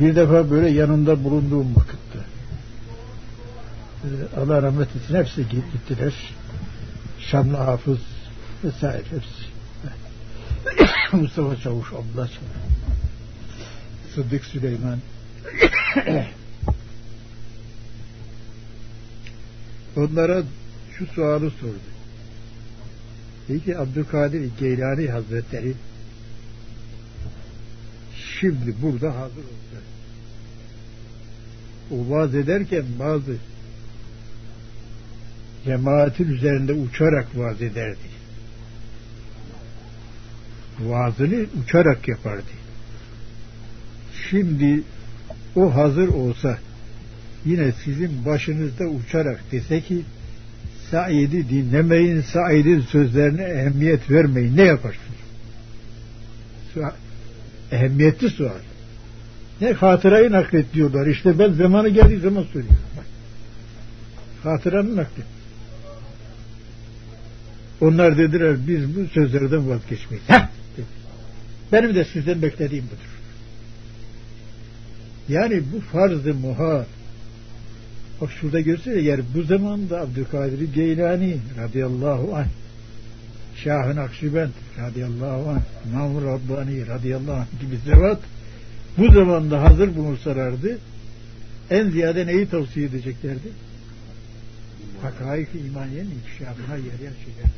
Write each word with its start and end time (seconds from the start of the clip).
Bir 0.00 0.16
defa 0.16 0.50
böyle 0.50 0.68
yanında 0.68 1.24
bulunduğum 1.24 1.76
vakitte 1.76 2.18
e, 4.04 4.08
Allah 4.40 4.62
rahmet 4.62 4.96
etsin 4.96 5.14
hepsi 5.14 5.48
gittiler. 5.48 6.14
Şamlı 7.20 7.56
Hafız 7.56 7.98
vesaire 8.64 9.02
hepsi. 9.10 9.46
Mustafa 11.16 11.56
Çavuş, 11.56 11.92
Çavuş, 11.92 12.30
Sıddık 14.14 14.44
Süleyman. 14.44 14.98
Onlara 19.96 20.42
şu 20.98 21.06
sualı 21.06 21.50
sordu. 21.50 21.78
Peki 23.48 23.78
Abdülkadir 23.78 24.50
Geylani 24.60 25.08
Hazretleri 25.08 25.74
şimdi 28.40 28.74
burada 28.82 29.14
hazır 29.14 29.44
olsa 29.44 29.80
o 31.90 32.10
vaaz 32.10 32.34
ederken 32.34 32.84
bazı 32.98 33.36
cemaatin 35.64 36.28
üzerinde 36.28 36.72
uçarak 36.72 37.26
vaaz 37.36 37.62
ederdi. 37.62 38.16
Vaazını 40.80 41.46
uçarak 41.62 42.08
yapardı. 42.08 42.50
Şimdi 44.30 44.82
o 45.56 45.74
hazır 45.74 46.08
olsa 46.08 46.58
yine 47.44 47.72
sizin 47.84 48.24
başınızda 48.24 48.84
uçarak 48.84 49.44
dese 49.52 49.80
ki 49.80 50.02
Said'i 50.90 51.48
dinlemeyin, 51.48 52.20
Said'in 52.20 52.80
sözlerine 52.80 53.42
ehemmiyet 53.42 54.10
vermeyin. 54.10 54.56
Ne 54.56 54.62
yaparsınız? 54.62 55.06
Ehemmiyetli 57.72 58.30
sual. 58.30 58.58
Ne 59.60 59.72
hatırayı 59.72 60.32
naklet 60.32 60.74
diyorlar. 60.74 61.06
İşte 61.06 61.38
ben 61.38 61.52
zamanı 61.52 61.88
geldiği 61.88 62.20
zaman 62.20 62.42
söylüyorum. 62.42 62.78
Hatıranı 64.42 64.96
naklet. 64.96 65.26
Onlar 67.80 68.18
dediler 68.18 68.56
biz 68.66 68.96
bu 68.96 69.08
sözlerden 69.08 69.70
vazgeçmeyiz. 69.70 70.28
Heh, 70.28 70.48
Benim 71.72 71.94
de 71.94 72.04
sizden 72.04 72.42
beklediğim 72.42 72.84
budur. 72.84 73.16
Yani 75.28 75.62
bu 75.72 75.80
farz-ı 75.80 76.34
muhal 76.34 76.84
Bak 78.20 78.30
şurada 78.40 78.60
görsene 78.60 79.00
yer 79.00 79.20
bu 79.34 79.42
zamanda 79.42 80.00
Abdülkadir 80.00 80.74
Geylani 80.74 81.36
radıyallahu 81.58 82.36
anh 82.36 82.46
Şahın 83.64 83.96
Akşibend 83.96 84.50
radıyallahu 84.78 85.50
anh 85.50 85.62
Mahmur 85.94 86.22
Rabbani 86.22 86.86
radıyallahu 86.86 87.36
anh 87.36 87.60
gibi 87.60 87.78
zevat 87.78 88.20
bu 88.98 89.12
zamanda 89.12 89.62
hazır 89.62 89.96
bulunsalardı 89.96 90.78
en 91.70 91.90
ziyade 91.90 92.26
neyi 92.26 92.48
tavsiye 92.48 92.86
edeceklerdi? 92.86 93.48
Hakaik-i 95.02 95.58
imaniyenin 95.58 96.10
inkişafına 96.10 96.76
yarayan 96.76 97.14
şeyler. 97.24 97.50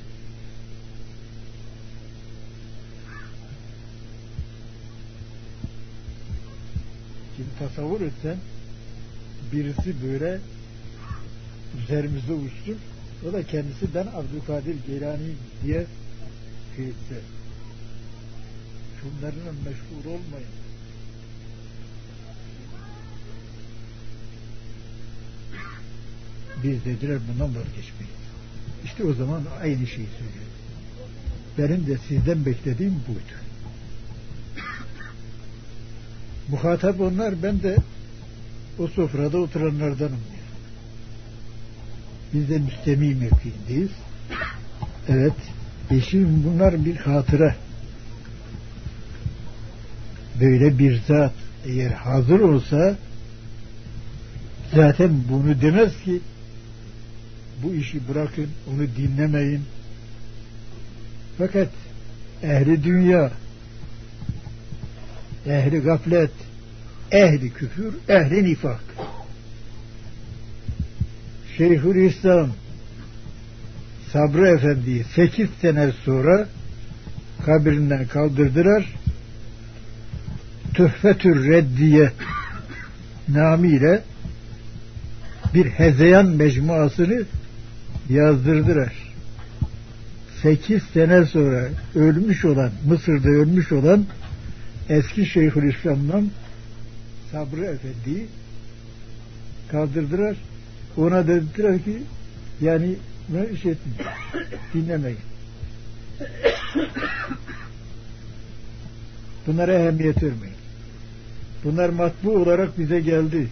Şimdi 7.36 7.48
tasavvur 7.58 8.00
etsen 8.00 8.36
birisi 9.52 9.94
böyle 10.02 10.38
üzerimize 11.82 12.32
uçsun 12.32 12.78
o 13.27 13.33
da 13.33 13.42
kendisi 13.42 13.94
ben 13.94 14.06
Abdülkadir 14.06 14.77
Geylani 14.86 15.33
diye 15.64 15.86
fiyetse 16.77 17.20
şunlarla 19.00 19.52
meşgul 19.64 20.10
olmayın. 20.10 20.48
Biz 26.62 26.84
dediler 26.84 27.19
bundan 27.28 27.48
vazgeçmeyin. 27.48 28.19
İşte 28.84 29.04
o 29.04 29.15
zaman 29.15 29.42
aynı 29.60 29.87
şeyi 29.87 30.09
söylüyor. 30.19 30.48
Benim 31.59 31.87
de 31.87 31.98
sizden 32.09 32.47
beklediğim 32.47 32.94
buydu. 33.09 33.38
Muhatap 36.48 37.00
onlar 37.00 37.42
ben 37.42 37.62
de 37.62 37.76
o 38.78 38.88
sofrada 38.88 39.38
oturanlardanım 39.38 40.21
Biz 42.34 42.49
de 42.49 42.59
müstemi 42.59 43.15
mevkiindeyiz. 43.15 43.91
Evet. 45.09 45.33
E 45.91 46.00
şimdi 46.00 46.44
bunlar 46.44 46.84
bir 46.84 46.97
hatıra. 46.97 47.56
Böyle 50.41 50.78
bir 50.78 51.00
zat 51.09 51.33
eğer 51.66 51.91
hazır 51.91 52.41
olsa 52.41 52.97
zaten 54.75 55.11
bunu 55.31 55.61
demez 55.61 56.03
ki 56.05 56.21
bu 57.62 57.75
işi 57.75 58.09
bırakın, 58.09 58.49
onu 58.71 58.87
dinlemeyin. 58.97 59.62
Fakat 61.39 61.69
ehli 62.43 62.84
dünya, 62.84 63.31
ehli 65.47 65.78
gaflet, 65.78 66.31
ehli 67.12 67.53
küfür, 67.53 67.95
ehli 68.09 68.45
nifak. 68.45 68.81
Şeyhülislam 71.58 72.50
Sabri 74.12 74.48
Efendi'yi 74.48 75.04
sekiz 75.04 75.48
sene 75.60 75.92
sonra 76.04 76.48
kabrinden 77.46 78.06
kaldırdılar. 78.06 78.94
Tuhfetür 80.74 81.48
Reddiye 81.48 82.12
namiyle 83.28 84.02
bir 85.54 85.66
hezeyan 85.66 86.26
mecmuasını 86.26 87.22
yazdırdılar. 88.10 88.92
Sekiz 90.42 90.82
sene 90.82 91.26
sonra 91.26 91.68
ölmüş 91.94 92.44
olan, 92.44 92.70
Mısır'da 92.86 93.28
ölmüş 93.28 93.72
olan 93.72 94.06
eski 94.88 95.26
Şeyhülislam'dan 95.26 96.30
Sabri 97.32 97.60
Efendi'yi 97.60 98.26
kaldırdılar. 99.70 100.36
Ona 100.97 101.26
dediler 101.26 101.84
ki 101.84 102.03
yani 102.60 102.97
ne 103.28 103.49
iş 103.49 103.66
etmeyin. 103.66 104.00
Dinlemeyin. 104.75 105.19
Bunlara 109.47 109.72
ehemmiyet 109.72 110.22
vermeyin. 110.22 110.56
Bunlar 111.65 111.88
matbu 111.88 112.31
olarak 112.31 112.78
bize 112.78 113.00
geldi. 113.00 113.48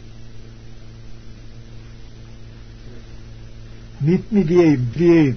Mit 4.01 4.33
mi 4.33 4.49
diyeyim, 4.49 4.89
diyeyim. 4.99 5.37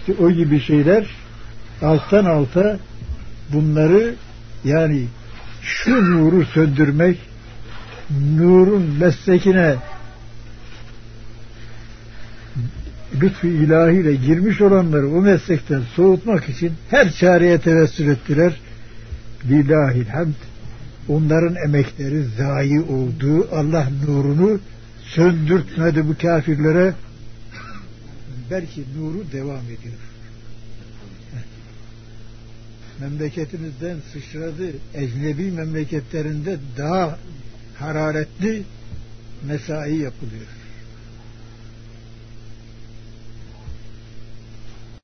İşte 0.00 0.22
o 0.22 0.30
gibi 0.30 0.60
şeyler 0.60 1.06
alttan 1.82 2.24
alta 2.24 2.78
bunları 3.52 4.14
yani 4.64 5.06
şu 5.62 6.12
nuru 6.12 6.44
söndürmek, 6.44 7.18
nurun 8.36 8.82
meslekine 8.82 9.76
lütfu 13.22 13.46
ilahiyle 13.46 14.14
girmiş 14.14 14.60
olanları 14.60 15.08
o 15.08 15.20
meslekten 15.20 15.82
soğutmak 15.96 16.48
için 16.48 16.72
her 16.90 17.12
çareye 17.12 17.60
tevessül 17.60 18.08
ettiler. 18.08 18.60
Lillahil 19.48 20.06
hamd. 20.06 20.34
Onların 21.08 21.56
emekleri 21.66 22.24
zayi 22.38 22.80
olduğu 22.80 23.48
Allah 23.56 23.88
nurunu 24.06 24.60
söndürtmedi 25.04 26.08
bu 26.08 26.18
kafirlere. 26.18 26.94
Belki 28.50 28.84
nuru 28.96 29.24
devam 29.32 29.64
ediyor 29.64 29.94
memleketimizden 33.00 33.96
sıçradı. 34.12 34.72
Ecnebi 34.94 35.50
memleketlerinde 35.50 36.58
daha 36.78 37.18
hararetli 37.78 38.62
mesai 39.46 39.96
yapılıyor. 39.96 40.46